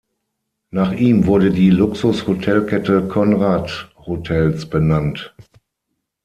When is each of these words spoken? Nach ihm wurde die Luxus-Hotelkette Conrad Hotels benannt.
Nach 0.71 0.93
ihm 0.93 1.27
wurde 1.27 1.51
die 1.51 1.69
Luxus-Hotelkette 1.69 3.07
Conrad 3.07 3.89
Hotels 4.07 4.65
benannt. 4.67 5.35